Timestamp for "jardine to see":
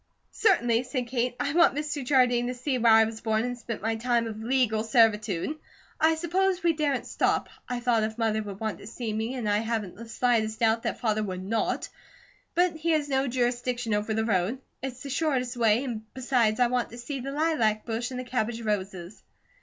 2.03-2.79